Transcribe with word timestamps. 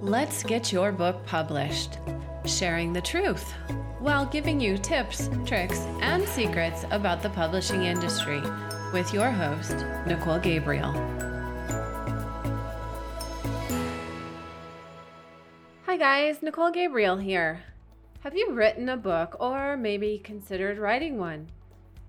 Let's 0.00 0.44
get 0.44 0.72
your 0.72 0.92
book 0.92 1.26
published, 1.26 1.98
sharing 2.44 2.92
the 2.92 3.00
truth 3.00 3.52
while 3.98 4.26
giving 4.26 4.60
you 4.60 4.78
tips, 4.78 5.28
tricks, 5.44 5.80
and 6.00 6.22
secrets 6.28 6.84
about 6.92 7.20
the 7.20 7.30
publishing 7.30 7.82
industry 7.82 8.40
with 8.92 9.12
your 9.12 9.28
host, 9.28 9.84
Nicole 10.06 10.38
Gabriel. 10.38 10.92
Hi, 15.86 15.96
guys, 15.96 16.44
Nicole 16.44 16.70
Gabriel 16.70 17.16
here. 17.16 17.64
Have 18.20 18.36
you 18.36 18.52
written 18.52 18.88
a 18.90 18.96
book 18.96 19.34
or 19.40 19.76
maybe 19.76 20.20
considered 20.22 20.78
writing 20.78 21.18
one? 21.18 21.48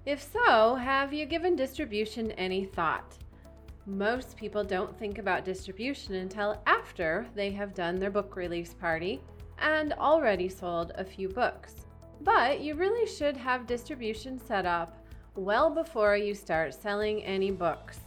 If 0.05 0.21
so, 0.21 0.75
have 0.75 1.11
you 1.11 1.25
given 1.25 1.55
distribution 1.55 2.33
any 2.33 2.65
thought? 2.65 3.17
Most 3.89 4.37
people 4.37 4.63
don't 4.63 4.95
think 4.99 5.17
about 5.17 5.43
distribution 5.43 6.13
until 6.13 6.61
after 6.67 7.25
they 7.33 7.49
have 7.49 7.73
done 7.73 7.95
their 7.95 8.11
book 8.11 8.35
release 8.35 8.75
party 8.75 9.19
and 9.57 9.93
already 9.93 10.47
sold 10.47 10.91
a 10.93 11.03
few 11.03 11.27
books. 11.27 11.87
But 12.21 12.61
you 12.61 12.75
really 12.75 13.07
should 13.07 13.35
have 13.35 13.65
distribution 13.65 14.39
set 14.39 14.67
up 14.67 15.03
well 15.33 15.71
before 15.71 16.15
you 16.15 16.35
start 16.35 16.75
selling 16.75 17.23
any 17.23 17.49
books. 17.49 18.01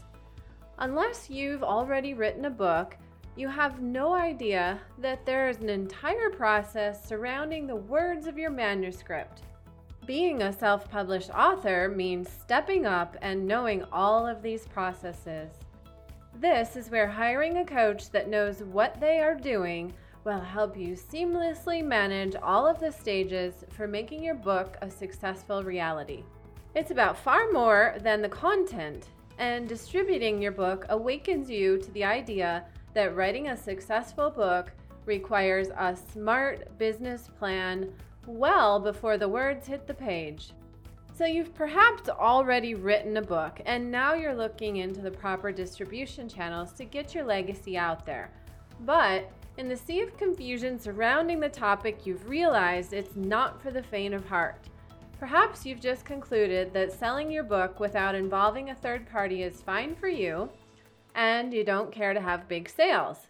Unless 0.78 1.28
you've 1.28 1.64
already 1.64 2.14
written 2.14 2.44
a 2.44 2.50
book, 2.50 2.96
you 3.34 3.48
have 3.48 3.82
no 3.82 4.14
idea 4.14 4.78
that 4.98 5.26
there 5.26 5.48
is 5.48 5.56
an 5.58 5.68
entire 5.68 6.30
process 6.30 7.04
surrounding 7.04 7.66
the 7.66 7.74
words 7.74 8.28
of 8.28 8.38
your 8.38 8.50
manuscript. 8.50 9.42
Being 10.06 10.42
a 10.42 10.52
self 10.52 10.88
published 10.88 11.30
author 11.30 11.88
means 11.88 12.28
stepping 12.30 12.86
up 12.86 13.16
and 13.20 13.48
knowing 13.48 13.82
all 13.90 14.24
of 14.28 14.42
these 14.42 14.68
processes. 14.68 15.50
This 16.42 16.74
is 16.74 16.90
where 16.90 17.06
hiring 17.06 17.58
a 17.58 17.64
coach 17.64 18.10
that 18.10 18.28
knows 18.28 18.64
what 18.64 18.98
they 18.98 19.20
are 19.20 19.36
doing 19.36 19.94
will 20.24 20.40
help 20.40 20.76
you 20.76 20.96
seamlessly 20.96 21.84
manage 21.84 22.34
all 22.34 22.66
of 22.66 22.80
the 22.80 22.90
stages 22.90 23.64
for 23.68 23.86
making 23.86 24.24
your 24.24 24.34
book 24.34 24.76
a 24.82 24.90
successful 24.90 25.62
reality. 25.62 26.24
It's 26.74 26.90
about 26.90 27.16
far 27.16 27.52
more 27.52 27.94
than 28.00 28.20
the 28.20 28.28
content, 28.28 29.06
and 29.38 29.68
distributing 29.68 30.42
your 30.42 30.50
book 30.50 30.84
awakens 30.88 31.48
you 31.48 31.78
to 31.78 31.92
the 31.92 32.02
idea 32.02 32.64
that 32.92 33.14
writing 33.14 33.50
a 33.50 33.56
successful 33.56 34.28
book 34.28 34.72
requires 35.06 35.68
a 35.68 35.96
smart 36.12 36.76
business 36.76 37.30
plan 37.38 37.88
well 38.26 38.80
before 38.80 39.16
the 39.16 39.28
words 39.28 39.68
hit 39.68 39.86
the 39.86 39.94
page. 39.94 40.50
So, 41.22 41.28
you've 41.28 41.54
perhaps 41.54 42.08
already 42.08 42.74
written 42.74 43.16
a 43.16 43.22
book, 43.22 43.60
and 43.64 43.92
now 43.92 44.14
you're 44.14 44.34
looking 44.34 44.78
into 44.78 45.00
the 45.00 45.10
proper 45.12 45.52
distribution 45.52 46.28
channels 46.28 46.72
to 46.72 46.84
get 46.84 47.14
your 47.14 47.22
legacy 47.22 47.78
out 47.78 48.04
there. 48.04 48.32
But 48.80 49.30
in 49.56 49.68
the 49.68 49.76
sea 49.76 50.00
of 50.00 50.16
confusion 50.16 50.80
surrounding 50.80 51.38
the 51.38 51.48
topic, 51.48 52.04
you've 52.04 52.28
realized 52.28 52.92
it's 52.92 53.14
not 53.14 53.62
for 53.62 53.70
the 53.70 53.84
faint 53.84 54.14
of 54.14 54.26
heart. 54.26 54.68
Perhaps 55.20 55.64
you've 55.64 55.78
just 55.78 56.04
concluded 56.04 56.72
that 56.72 56.92
selling 56.92 57.30
your 57.30 57.44
book 57.44 57.78
without 57.78 58.16
involving 58.16 58.70
a 58.70 58.74
third 58.74 59.08
party 59.08 59.44
is 59.44 59.62
fine 59.62 59.94
for 59.94 60.08
you, 60.08 60.50
and 61.14 61.54
you 61.54 61.62
don't 61.62 61.92
care 61.92 62.14
to 62.14 62.20
have 62.20 62.48
big 62.48 62.68
sales. 62.68 63.28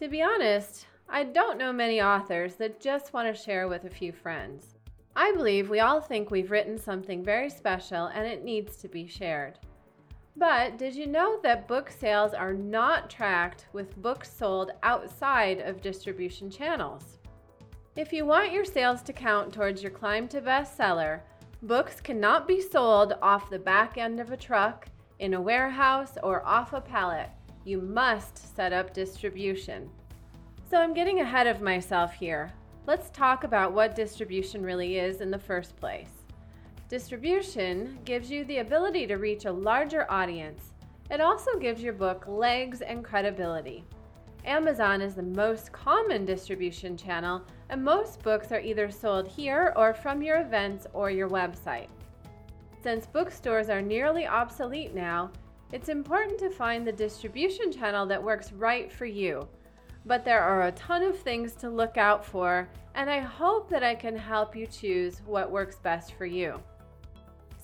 To 0.00 0.08
be 0.08 0.20
honest, 0.20 0.88
I 1.08 1.22
don't 1.22 1.58
know 1.58 1.72
many 1.72 2.02
authors 2.02 2.56
that 2.56 2.80
just 2.80 3.12
want 3.12 3.32
to 3.32 3.40
share 3.40 3.68
with 3.68 3.84
a 3.84 3.88
few 3.88 4.10
friends. 4.10 4.73
I 5.16 5.32
believe 5.32 5.70
we 5.70 5.80
all 5.80 6.00
think 6.00 6.30
we've 6.30 6.50
written 6.50 6.76
something 6.76 7.22
very 7.22 7.48
special 7.48 8.06
and 8.06 8.26
it 8.26 8.44
needs 8.44 8.76
to 8.78 8.88
be 8.88 9.06
shared. 9.06 9.58
But 10.36 10.78
did 10.78 10.96
you 10.96 11.06
know 11.06 11.38
that 11.42 11.68
book 11.68 11.88
sales 11.88 12.34
are 12.34 12.52
not 12.52 13.08
tracked 13.08 13.66
with 13.72 14.00
books 14.02 14.28
sold 14.28 14.72
outside 14.82 15.60
of 15.60 15.80
distribution 15.80 16.50
channels? 16.50 17.18
If 17.94 18.12
you 18.12 18.26
want 18.26 18.50
your 18.50 18.64
sales 18.64 19.02
to 19.02 19.12
count 19.12 19.52
towards 19.52 19.80
your 19.80 19.92
climb 19.92 20.26
to 20.28 20.40
bestseller, 20.40 21.20
books 21.62 22.00
cannot 22.00 22.48
be 22.48 22.60
sold 22.60 23.14
off 23.22 23.48
the 23.48 23.58
back 23.58 23.96
end 23.96 24.18
of 24.18 24.32
a 24.32 24.36
truck, 24.36 24.86
in 25.20 25.34
a 25.34 25.40
warehouse, 25.40 26.18
or 26.24 26.44
off 26.44 26.72
a 26.72 26.80
pallet. 26.80 27.30
You 27.64 27.80
must 27.80 28.56
set 28.56 28.72
up 28.72 28.92
distribution. 28.92 29.88
So 30.68 30.78
I'm 30.78 30.92
getting 30.92 31.20
ahead 31.20 31.46
of 31.46 31.60
myself 31.60 32.14
here. 32.14 32.52
Let's 32.86 33.08
talk 33.08 33.44
about 33.44 33.72
what 33.72 33.96
distribution 33.96 34.62
really 34.62 34.98
is 34.98 35.22
in 35.22 35.30
the 35.30 35.38
first 35.38 35.74
place. 35.74 36.10
Distribution 36.90 37.98
gives 38.04 38.30
you 38.30 38.44
the 38.44 38.58
ability 38.58 39.06
to 39.06 39.14
reach 39.14 39.46
a 39.46 39.52
larger 39.52 40.06
audience. 40.10 40.74
It 41.10 41.22
also 41.22 41.58
gives 41.58 41.82
your 41.82 41.94
book 41.94 42.26
legs 42.28 42.82
and 42.82 43.02
credibility. 43.02 43.84
Amazon 44.44 45.00
is 45.00 45.14
the 45.14 45.22
most 45.22 45.72
common 45.72 46.26
distribution 46.26 46.94
channel, 46.94 47.40
and 47.70 47.82
most 47.82 48.22
books 48.22 48.52
are 48.52 48.60
either 48.60 48.90
sold 48.90 49.26
here 49.26 49.72
or 49.76 49.94
from 49.94 50.22
your 50.22 50.42
events 50.42 50.86
or 50.92 51.10
your 51.10 51.30
website. 51.30 51.88
Since 52.82 53.06
bookstores 53.06 53.70
are 53.70 53.80
nearly 53.80 54.26
obsolete 54.26 54.94
now, 54.94 55.30
it's 55.72 55.88
important 55.88 56.38
to 56.40 56.50
find 56.50 56.86
the 56.86 56.92
distribution 56.92 57.72
channel 57.72 58.04
that 58.04 58.22
works 58.22 58.52
right 58.52 58.92
for 58.92 59.06
you 59.06 59.48
but 60.06 60.24
there 60.24 60.42
are 60.42 60.66
a 60.66 60.72
ton 60.72 61.02
of 61.02 61.18
things 61.18 61.54
to 61.54 61.70
look 61.70 61.96
out 61.96 62.24
for, 62.24 62.68
and 62.94 63.08
I 63.08 63.20
hope 63.20 63.68
that 63.70 63.82
I 63.82 63.94
can 63.94 64.16
help 64.16 64.54
you 64.54 64.66
choose 64.66 65.22
what 65.26 65.50
works 65.50 65.76
best 65.76 66.14
for 66.14 66.26
you. 66.26 66.60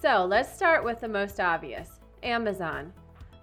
So 0.01 0.25
let's 0.25 0.55
start 0.55 0.83
with 0.83 1.01
the 1.01 1.09
most 1.09 1.41
obvious 1.41 2.01
Amazon. 2.23 2.93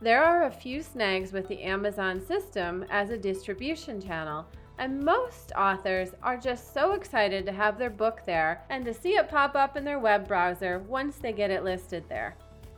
There 0.02 0.24
are 0.24 0.46
a 0.46 0.52
few 0.52 0.82
snags 0.82 1.32
with 1.32 1.48
the 1.48 1.62
Amazon 1.64 2.24
system 2.24 2.86
as 2.90 3.10
a 3.10 3.18
distribution 3.18 4.02
channel, 4.02 4.46
and 4.80 5.04
most 5.04 5.52
authors 5.58 6.10
are 6.22 6.38
just 6.38 6.74
so 6.74 6.92
excited 6.94 7.46
to 7.46 7.52
have 7.52 7.78
their 7.78 7.90
book 7.90 8.22
there 8.26 8.64
and 8.70 8.86
to 8.86 8.94
see 8.94 9.16
it 9.16 9.30
pop 9.30 9.56
up 9.56 9.76
in 9.76 9.84
their 9.84 10.00
web 10.00 10.28
browser 10.28 10.80
once 10.80 11.18
they 11.18 11.34
get 11.34 11.50
it 11.50 11.64
listed 11.64 12.04
there. 12.10 12.36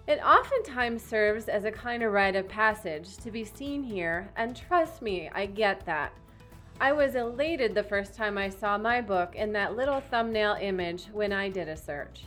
It 0.10 0.20
oftentimes 0.24 1.04
serves 1.04 1.48
as 1.50 1.66
a 1.66 1.72
kind 1.72 2.02
of 2.02 2.14
rite 2.14 2.36
of 2.36 2.50
passage 2.50 3.16
to 3.18 3.30
be 3.30 3.46
seen 3.46 3.84
here, 3.84 4.28
and 4.38 4.56
trust 4.56 5.04
me, 5.04 5.30
I 5.36 5.46
get 5.46 5.86
that. 5.86 6.12
I 6.82 6.94
was 6.94 7.14
elated 7.14 7.76
the 7.76 7.84
first 7.84 8.16
time 8.16 8.36
I 8.36 8.50
saw 8.50 8.76
my 8.76 9.02
book 9.02 9.36
in 9.36 9.54
that 9.54 9.76
little 9.76 10.00
thumbnail 10.00 10.58
image 10.60 11.06
when 11.12 11.32
I 11.32 11.48
did 11.48 11.70
a 11.70 11.78
search. 11.78 12.24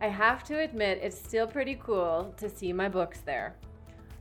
I 0.00 0.08
have 0.08 0.44
to 0.44 0.60
admit, 0.60 1.00
it's 1.02 1.18
still 1.20 1.46
pretty 1.46 1.78
cool 1.84 2.32
to 2.38 2.48
see 2.48 2.72
my 2.72 2.88
books 2.88 3.20
there. 3.20 3.54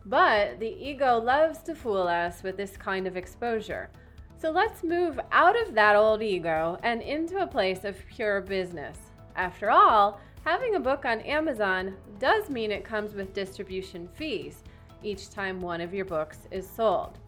But 0.05 0.59
the 0.59 0.67
ego 0.67 1.19
loves 1.19 1.59
to 1.59 1.75
fool 1.75 2.05
us 2.05 2.43
with 2.43 2.57
this 2.57 2.75
kind 2.75 3.07
of 3.07 3.15
exposure. 3.15 3.89
So 4.35 4.51
let's 4.51 4.83
move 4.83 5.21
out 5.31 5.55
of 5.61 5.73
that 5.73 5.95
old 5.95 6.21
ego 6.21 6.77
and 6.83 7.01
into 7.01 7.37
a 7.37 7.47
place 7.47 7.85
of 7.85 7.95
pure 8.09 8.41
business. 8.41 8.97
After 9.39 9.71
all, 9.71 10.19
Having 10.45 10.75
a 10.75 10.79
book 10.79 11.05
on 11.05 11.19
Amazon 11.21 11.95
does 12.17 12.49
mean 12.49 12.71
it 12.71 12.83
comes 12.83 13.13
with 13.13 13.33
distribution 13.33 14.07
fees 14.07 14.63
each 15.03 15.29
time 15.29 15.61
one 15.61 15.81
of 15.81 15.93
your 15.93 16.05
books 16.05 16.39
is 16.49 16.67
sold. 16.67 17.19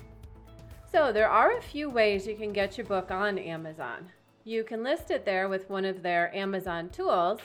So, 0.92 1.12
there 1.12 1.30
are 1.30 1.58
a 1.58 1.62
few 1.62 1.90
ways 1.90 2.26
you 2.26 2.36
can 2.36 2.52
get 2.52 2.78
your 2.78 2.88
book 2.88 3.12
on 3.12 3.38
Amazon. 3.38 4.10
You 4.44 4.64
can 4.64 4.84
list 4.84 5.12
it 5.12 5.24
there 5.24 5.48
with 5.50 5.70
one 5.70 5.86
of 5.86 6.02
their 6.02 6.36
Amazon 6.36 6.90
tools, 6.90 7.40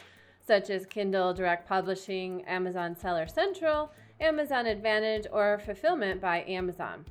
such 0.45 0.71
as 0.71 0.87
Kindle 0.87 1.35
Direct 1.35 1.69
Publishing, 1.69 2.43
Amazon 2.47 2.97
Seller 2.97 3.27
Central, 3.27 3.93
Amazon 4.21 4.67
Advantage, 4.67 5.27
or 5.33 5.59
Fulfillment 5.59 6.21
by 6.21 6.43
Amazon. 6.45 7.05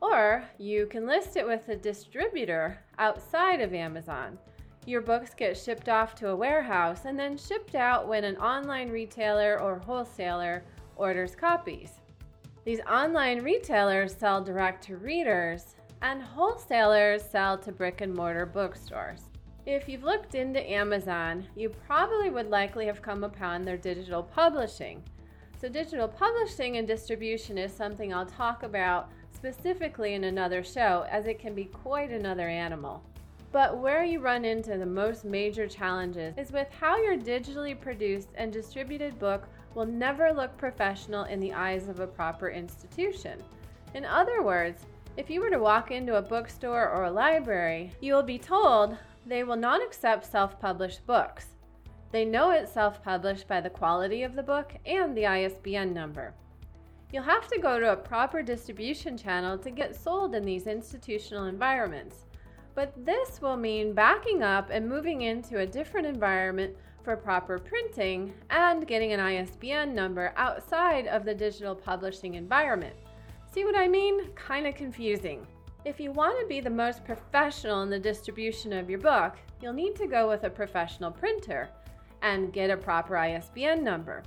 Or 0.00 0.44
you 0.58 0.86
can 0.86 1.06
list 1.06 1.36
it 1.36 1.46
with 1.46 1.68
a 1.68 1.76
distributor 1.76 2.78
outside 2.98 3.60
of 3.60 3.72
Amazon. 3.72 4.38
Your 4.86 5.00
books 5.00 5.32
get 5.34 5.56
shipped 5.56 5.88
off 5.88 6.14
to 6.16 6.28
a 6.28 6.36
warehouse 6.36 7.06
and 7.06 7.18
then 7.18 7.38
shipped 7.38 7.74
out 7.74 8.06
when 8.06 8.24
an 8.24 8.36
online 8.36 8.90
retailer 8.90 9.58
or 9.58 9.78
wholesaler 9.78 10.62
orders 10.96 11.34
copies. 11.34 12.00
These 12.64 12.80
online 12.80 13.42
retailers 13.42 14.14
sell 14.14 14.42
direct 14.42 14.84
to 14.84 14.96
readers, 14.96 15.76
and 16.02 16.22
wholesalers 16.22 17.22
sell 17.22 17.56
to 17.58 17.72
brick 17.72 18.02
and 18.02 18.14
mortar 18.14 18.44
bookstores. 18.44 19.22
If 19.64 19.88
you've 19.88 20.04
looked 20.04 20.34
into 20.34 20.70
Amazon, 20.70 21.46
you 21.56 21.70
probably 21.70 22.28
would 22.28 22.50
likely 22.50 22.84
have 22.84 23.00
come 23.00 23.24
upon 23.24 23.64
their 23.64 23.78
digital 23.78 24.22
publishing. 24.22 25.02
So, 25.58 25.70
digital 25.70 26.08
publishing 26.08 26.76
and 26.76 26.86
distribution 26.86 27.56
is 27.56 27.72
something 27.72 28.12
I'll 28.12 28.26
talk 28.26 28.62
about 28.62 29.10
specifically 29.34 30.12
in 30.12 30.24
another 30.24 30.62
show, 30.62 31.06
as 31.10 31.24
it 31.24 31.38
can 31.38 31.54
be 31.54 31.64
quite 31.64 32.10
another 32.10 32.48
animal. 32.48 33.02
But 33.54 33.78
where 33.78 34.02
you 34.02 34.18
run 34.18 34.44
into 34.44 34.76
the 34.76 34.84
most 34.84 35.24
major 35.24 35.68
challenges 35.68 36.34
is 36.36 36.50
with 36.50 36.66
how 36.72 36.96
your 36.96 37.16
digitally 37.16 37.80
produced 37.80 38.30
and 38.34 38.52
distributed 38.52 39.16
book 39.20 39.46
will 39.76 39.86
never 39.86 40.32
look 40.32 40.56
professional 40.56 41.22
in 41.22 41.38
the 41.38 41.52
eyes 41.52 41.86
of 41.86 42.00
a 42.00 42.06
proper 42.08 42.48
institution. 42.48 43.40
In 43.94 44.04
other 44.04 44.42
words, 44.42 44.86
if 45.16 45.30
you 45.30 45.40
were 45.40 45.50
to 45.50 45.60
walk 45.60 45.92
into 45.92 46.16
a 46.16 46.22
bookstore 46.22 46.90
or 46.90 47.04
a 47.04 47.12
library, 47.12 47.92
you 48.00 48.12
will 48.12 48.24
be 48.24 48.40
told 48.40 48.96
they 49.24 49.44
will 49.44 49.54
not 49.54 49.80
accept 49.80 50.26
self 50.26 50.58
published 50.58 51.06
books. 51.06 51.46
They 52.10 52.24
know 52.24 52.50
it's 52.50 52.72
self 52.72 53.04
published 53.04 53.46
by 53.46 53.60
the 53.60 53.70
quality 53.70 54.24
of 54.24 54.34
the 54.34 54.42
book 54.42 54.72
and 54.84 55.16
the 55.16 55.26
ISBN 55.26 55.94
number. 55.94 56.34
You'll 57.12 57.22
have 57.22 57.46
to 57.46 57.60
go 57.60 57.78
to 57.78 57.92
a 57.92 57.96
proper 57.96 58.42
distribution 58.42 59.16
channel 59.16 59.56
to 59.58 59.70
get 59.70 59.94
sold 59.94 60.34
in 60.34 60.42
these 60.42 60.66
institutional 60.66 61.44
environments. 61.44 62.24
But 62.74 62.92
this 63.04 63.40
will 63.40 63.56
mean 63.56 63.92
backing 63.92 64.42
up 64.42 64.70
and 64.70 64.88
moving 64.88 65.22
into 65.22 65.58
a 65.60 65.66
different 65.66 66.06
environment 66.06 66.76
for 67.02 67.16
proper 67.16 67.58
printing 67.58 68.32
and 68.50 68.86
getting 68.86 69.12
an 69.12 69.20
ISBN 69.20 69.94
number 69.94 70.32
outside 70.36 71.06
of 71.06 71.24
the 71.24 71.34
digital 71.34 71.74
publishing 71.74 72.34
environment. 72.34 72.96
See 73.52 73.64
what 73.64 73.76
I 73.76 73.86
mean? 73.86 74.32
Kind 74.34 74.66
of 74.66 74.74
confusing. 74.74 75.46
If 75.84 76.00
you 76.00 76.10
want 76.10 76.40
to 76.40 76.46
be 76.46 76.60
the 76.60 76.70
most 76.70 77.04
professional 77.04 77.82
in 77.82 77.90
the 77.90 77.98
distribution 77.98 78.72
of 78.72 78.88
your 78.88 78.98
book, 78.98 79.36
you'll 79.60 79.74
need 79.74 79.94
to 79.96 80.06
go 80.06 80.28
with 80.28 80.44
a 80.44 80.50
professional 80.50 81.10
printer 81.10 81.68
and 82.22 82.54
get 82.54 82.70
a 82.70 82.76
proper 82.76 83.18
ISBN 83.18 83.84
number. 83.84 84.22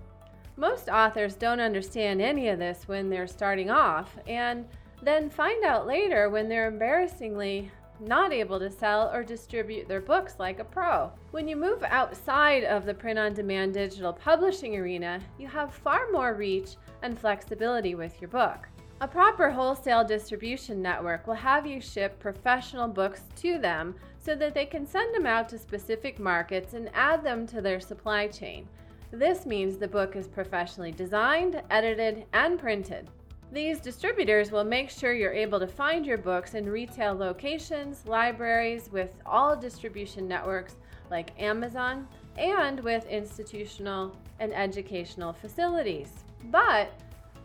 Most 0.55 0.87
authors 0.87 1.35
don't 1.35 1.59
understand 1.59 2.21
any 2.21 2.47
of 2.49 2.59
this 2.59 2.87
when 2.87 3.09
they're 3.09 3.27
starting 3.27 3.71
off 3.71 4.17
and 4.27 4.65
then 5.01 5.29
find 5.29 5.63
out 5.65 5.87
later 5.87 6.29
when 6.29 6.47
they're 6.47 6.67
embarrassingly 6.67 7.71
not 7.99 8.31
able 8.31 8.59
to 8.59 8.69
sell 8.69 9.11
or 9.13 9.23
distribute 9.23 9.87
their 9.87 10.01
books 10.01 10.35
like 10.39 10.59
a 10.59 10.63
pro. 10.63 11.11
When 11.31 11.47
you 11.47 11.55
move 11.55 11.83
outside 11.83 12.63
of 12.63 12.85
the 12.85 12.93
print 12.93 13.17
on 13.17 13.33
demand 13.33 13.73
digital 13.73 14.13
publishing 14.13 14.75
arena, 14.75 15.19
you 15.37 15.47
have 15.47 15.73
far 15.73 16.11
more 16.11 16.33
reach 16.33 16.75
and 17.01 17.17
flexibility 17.17 17.95
with 17.95 18.19
your 18.21 18.29
book. 18.29 18.67
A 18.99 19.07
proper 19.07 19.51
wholesale 19.51 20.03
distribution 20.03 20.81
network 20.81 21.27
will 21.27 21.35
have 21.35 21.67
you 21.67 21.79
ship 21.79 22.17
professional 22.19 22.87
books 22.87 23.21
to 23.37 23.59
them 23.59 23.93
so 24.19 24.33
that 24.35 24.53
they 24.53 24.65
can 24.65 24.87
send 24.87 25.13
them 25.13 25.27
out 25.27 25.47
to 25.49 25.59
specific 25.59 26.19
markets 26.19 26.73
and 26.73 26.89
add 26.93 27.23
them 27.23 27.45
to 27.47 27.61
their 27.61 27.79
supply 27.79 28.27
chain. 28.27 28.67
This 29.11 29.45
means 29.45 29.77
the 29.77 29.87
book 29.87 30.15
is 30.15 30.27
professionally 30.27 30.91
designed, 30.91 31.61
edited, 31.69 32.25
and 32.33 32.59
printed. 32.59 33.07
These 33.51 33.79
distributors 33.79 34.51
will 34.51 34.65
make 34.65 34.89
sure 34.89 35.13
you're 35.13 35.31
able 35.31 35.59
to 35.59 35.67
find 35.67 36.05
your 36.05 36.17
books 36.17 36.53
in 36.53 36.69
retail 36.69 37.13
locations, 37.13 38.05
libraries, 38.05 38.89
with 38.91 39.11
all 39.25 39.55
distribution 39.55 40.27
networks 40.27 40.75
like 41.09 41.39
Amazon, 41.41 42.07
and 42.37 42.79
with 42.81 43.05
institutional 43.07 44.15
and 44.39 44.53
educational 44.53 45.31
facilities. 45.31 46.11
But 46.51 46.91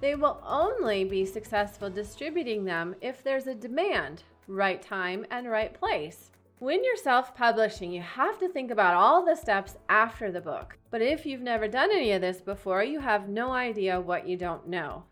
they 0.01 0.17
will 0.17 0.43
only 0.45 1.05
be 1.05 1.25
successful 1.25 1.89
distributing 1.89 2.65
them 2.65 2.97
if 3.01 3.23
there's 3.23 3.47
a 3.47 3.55
demand, 3.55 4.25
right 4.49 4.83
time, 4.83 5.25
and 5.31 5.49
right 5.49 5.73
place. 5.73 6.33
When 6.59 6.83
you're 6.85 6.97
self 6.97 7.35
publishing, 7.37 7.93
you 7.93 8.03
have 8.03 8.39
to 8.41 8.49
think 8.49 8.73
about 8.73 8.95
all 8.95 9.25
the 9.25 9.37
steps 9.37 9.77
after 9.89 10.33
the 10.33 10.41
book. 10.41 10.77
But 10.91 11.03
if 11.03 11.25
you've 11.25 11.41
never 11.41 11.69
done 11.69 11.91
any 11.93 12.13
of 12.13 12.21
this 12.21 12.41
before, 12.41 12.83
you 12.83 12.99
have 12.99 13.29
no 13.29 13.53
idea 13.53 14.01
what 14.01 14.27
you 14.27 14.37
don't 14.37 14.69
know. 14.69 15.05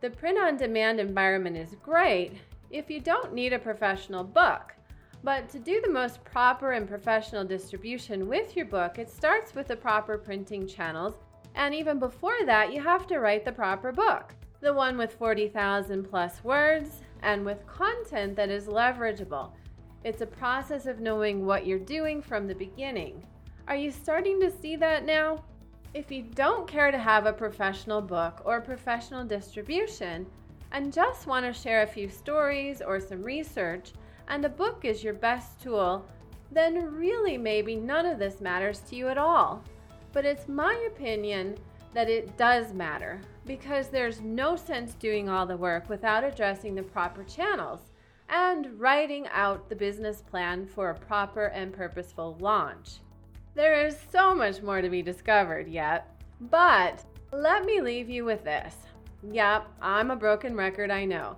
The 0.00 0.10
print 0.10 0.38
on 0.38 0.56
demand 0.56 0.98
environment 0.98 1.58
is 1.58 1.76
great 1.82 2.32
if 2.70 2.88
you 2.88 3.00
don't 3.00 3.34
need 3.34 3.52
a 3.52 3.58
professional 3.58 4.24
book. 4.24 4.74
But 5.22 5.50
to 5.50 5.58
do 5.58 5.82
the 5.82 5.90
most 5.90 6.24
proper 6.24 6.72
and 6.72 6.88
professional 6.88 7.44
distribution 7.44 8.26
with 8.26 8.56
your 8.56 8.64
book, 8.64 8.98
it 8.98 9.10
starts 9.10 9.54
with 9.54 9.68
the 9.68 9.76
proper 9.76 10.16
printing 10.16 10.66
channels. 10.66 11.16
And 11.54 11.74
even 11.74 11.98
before 11.98 12.46
that, 12.46 12.72
you 12.72 12.80
have 12.80 13.06
to 13.08 13.18
write 13.18 13.44
the 13.44 13.52
proper 13.52 13.92
book 13.92 14.34
the 14.60 14.72
one 14.72 14.98
with 14.98 15.14
40,000 15.14 16.04
plus 16.04 16.44
words 16.44 17.00
and 17.22 17.44
with 17.44 17.66
content 17.66 18.36
that 18.36 18.50
is 18.50 18.66
leverageable. 18.66 19.52
It's 20.04 20.20
a 20.20 20.26
process 20.26 20.86
of 20.86 21.00
knowing 21.00 21.46
what 21.46 21.66
you're 21.66 21.78
doing 21.78 22.20
from 22.20 22.46
the 22.46 22.54
beginning. 22.54 23.26
Are 23.68 23.76
you 23.76 23.90
starting 23.90 24.38
to 24.40 24.50
see 24.50 24.76
that 24.76 25.06
now? 25.06 25.44
If 25.92 26.12
you 26.12 26.22
don't 26.22 26.68
care 26.68 26.92
to 26.92 26.98
have 26.98 27.26
a 27.26 27.32
professional 27.32 28.00
book 28.00 28.42
or 28.44 28.60
professional 28.60 29.24
distribution 29.24 30.24
and 30.70 30.92
just 30.92 31.26
want 31.26 31.44
to 31.44 31.52
share 31.52 31.82
a 31.82 31.86
few 31.86 32.08
stories 32.08 32.80
or 32.80 33.00
some 33.00 33.24
research, 33.24 33.90
and 34.28 34.44
a 34.44 34.48
book 34.48 34.84
is 34.84 35.02
your 35.02 35.14
best 35.14 35.60
tool, 35.60 36.06
then 36.52 36.94
really 36.94 37.36
maybe 37.36 37.74
none 37.74 38.06
of 38.06 38.20
this 38.20 38.40
matters 38.40 38.78
to 38.80 38.94
you 38.94 39.08
at 39.08 39.18
all. 39.18 39.64
But 40.12 40.24
it's 40.24 40.46
my 40.46 40.74
opinion 40.86 41.58
that 41.92 42.08
it 42.08 42.38
does 42.38 42.72
matter 42.72 43.20
because 43.44 43.88
there's 43.88 44.20
no 44.20 44.54
sense 44.54 44.94
doing 44.94 45.28
all 45.28 45.44
the 45.44 45.56
work 45.56 45.88
without 45.88 46.22
addressing 46.22 46.76
the 46.76 46.84
proper 46.84 47.24
channels 47.24 47.80
and 48.28 48.78
writing 48.78 49.26
out 49.32 49.68
the 49.68 49.74
business 49.74 50.22
plan 50.22 50.66
for 50.66 50.90
a 50.90 50.94
proper 50.94 51.46
and 51.46 51.72
purposeful 51.72 52.36
launch. 52.38 53.00
There 53.54 53.86
is 53.86 53.96
so 54.12 54.34
much 54.34 54.62
more 54.62 54.80
to 54.80 54.88
be 54.88 55.02
discovered 55.02 55.68
yet, 55.68 56.16
but 56.40 57.04
let 57.32 57.64
me 57.64 57.80
leave 57.80 58.08
you 58.08 58.24
with 58.24 58.44
this. 58.44 58.74
Yep, 59.30 59.66
I'm 59.82 60.10
a 60.10 60.16
broken 60.16 60.54
record, 60.54 60.90
I 60.90 61.04
know. 61.04 61.36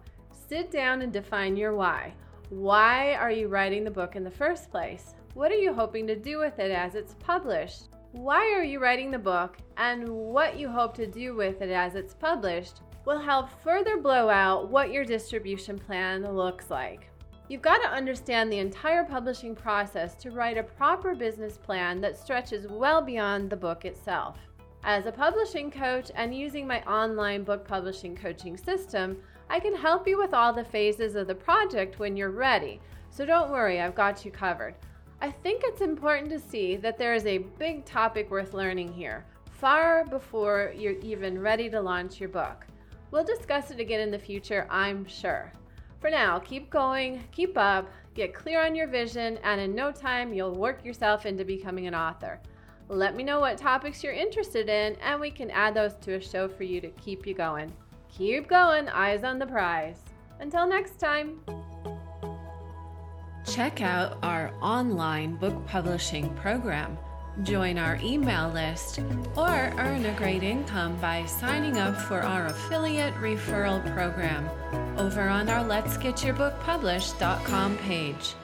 Sit 0.48 0.70
down 0.70 1.02
and 1.02 1.12
define 1.12 1.56
your 1.56 1.74
why. 1.74 2.12
Why 2.50 3.14
are 3.14 3.30
you 3.30 3.48
writing 3.48 3.84
the 3.84 3.90
book 3.90 4.14
in 4.14 4.24
the 4.24 4.30
first 4.30 4.70
place? 4.70 5.14
What 5.34 5.50
are 5.50 5.56
you 5.56 5.72
hoping 5.72 6.06
to 6.06 6.16
do 6.16 6.38
with 6.38 6.58
it 6.58 6.70
as 6.70 6.94
it's 6.94 7.14
published? 7.14 7.88
Why 8.12 8.52
are 8.52 8.62
you 8.62 8.78
writing 8.78 9.10
the 9.10 9.18
book 9.18 9.56
and 9.78 10.06
what 10.06 10.58
you 10.58 10.68
hope 10.68 10.94
to 10.96 11.06
do 11.06 11.34
with 11.34 11.62
it 11.62 11.70
as 11.70 11.94
it's 11.94 12.12
published 12.12 12.82
will 13.04 13.18
help 13.18 13.48
further 13.62 13.96
blow 13.96 14.28
out 14.28 14.68
what 14.68 14.92
your 14.92 15.04
distribution 15.04 15.78
plan 15.78 16.22
looks 16.34 16.70
like. 16.70 17.08
You've 17.48 17.60
got 17.60 17.78
to 17.82 17.88
understand 17.88 18.50
the 18.50 18.58
entire 18.58 19.04
publishing 19.04 19.54
process 19.54 20.14
to 20.16 20.30
write 20.30 20.56
a 20.56 20.62
proper 20.62 21.14
business 21.14 21.58
plan 21.58 22.00
that 22.00 22.16
stretches 22.16 22.66
well 22.66 23.02
beyond 23.02 23.50
the 23.50 23.56
book 23.56 23.84
itself. 23.84 24.38
As 24.84 25.06
a 25.06 25.12
publishing 25.12 25.70
coach 25.70 26.10
and 26.14 26.34
using 26.34 26.66
my 26.66 26.82
online 26.84 27.42
book 27.42 27.66
publishing 27.66 28.16
coaching 28.16 28.56
system, 28.56 29.18
I 29.50 29.60
can 29.60 29.76
help 29.76 30.08
you 30.08 30.18
with 30.18 30.32
all 30.32 30.52
the 30.52 30.64
phases 30.64 31.14
of 31.14 31.26
the 31.26 31.34
project 31.34 31.98
when 31.98 32.16
you're 32.16 32.30
ready. 32.30 32.80
So 33.10 33.26
don't 33.26 33.50
worry, 33.50 33.80
I've 33.80 33.94
got 33.94 34.24
you 34.24 34.30
covered. 34.30 34.74
I 35.20 35.30
think 35.30 35.62
it's 35.64 35.82
important 35.82 36.30
to 36.30 36.40
see 36.40 36.76
that 36.76 36.96
there 36.96 37.14
is 37.14 37.26
a 37.26 37.38
big 37.38 37.84
topic 37.84 38.30
worth 38.30 38.54
learning 38.54 38.92
here, 38.92 39.24
far 39.50 40.04
before 40.06 40.72
you're 40.76 40.98
even 41.00 41.38
ready 41.40 41.68
to 41.70 41.80
launch 41.80 42.18
your 42.18 42.30
book. 42.30 42.66
We'll 43.10 43.24
discuss 43.24 43.70
it 43.70 43.78
again 43.78 44.00
in 44.00 44.10
the 44.10 44.18
future, 44.18 44.66
I'm 44.70 45.04
sure. 45.04 45.52
For 46.02 46.10
now, 46.10 46.40
keep 46.40 46.68
going, 46.68 47.22
keep 47.30 47.56
up, 47.56 47.88
get 48.14 48.34
clear 48.34 48.60
on 48.60 48.74
your 48.74 48.88
vision, 48.88 49.38
and 49.44 49.60
in 49.60 49.72
no 49.72 49.92
time, 49.92 50.34
you'll 50.34 50.56
work 50.56 50.84
yourself 50.84 51.26
into 51.26 51.44
becoming 51.44 51.86
an 51.86 51.94
author. 51.94 52.40
Let 52.88 53.14
me 53.14 53.22
know 53.22 53.38
what 53.38 53.56
topics 53.56 54.02
you're 54.02 54.12
interested 54.12 54.68
in, 54.68 54.96
and 54.96 55.20
we 55.20 55.30
can 55.30 55.48
add 55.52 55.74
those 55.74 55.94
to 56.00 56.14
a 56.14 56.20
show 56.20 56.48
for 56.48 56.64
you 56.64 56.80
to 56.80 56.88
keep 56.90 57.24
you 57.24 57.34
going. 57.34 57.72
Keep 58.08 58.48
going, 58.48 58.88
eyes 58.88 59.22
on 59.22 59.38
the 59.38 59.46
prize. 59.46 60.00
Until 60.40 60.66
next 60.66 60.98
time. 60.98 61.40
Check 63.46 63.80
out 63.80 64.18
our 64.24 64.52
online 64.60 65.36
book 65.36 65.64
publishing 65.68 66.34
program 66.34 66.98
Join 67.42 67.78
our 67.78 67.98
email 68.02 68.50
list 68.50 69.00
or 69.36 69.72
earn 69.78 70.04
a 70.04 70.14
great 70.16 70.42
income 70.42 70.96
by 71.00 71.24
signing 71.24 71.78
up 71.78 71.96
for 71.96 72.20
our 72.20 72.46
affiliate 72.46 73.14
referral 73.14 73.82
program 73.94 74.48
over 74.98 75.22
on 75.22 75.48
our 75.48 75.64
Let's 75.64 75.96
Get 75.96 76.22
Your 76.22 76.34
Book 76.34 76.58
Published.com 76.60 77.78
page. 77.78 78.34